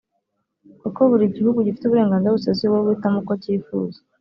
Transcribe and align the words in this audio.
kuko 0.81 0.99
buri 1.11 1.25
gihugu 1.35 1.57
gifite 1.65 1.85
uburenganzira 1.85 2.35
busesuye 2.35 2.67
bwo 2.69 2.83
guhitamo 2.85 3.17
uko 3.23 3.33
cyifuza 3.43 3.99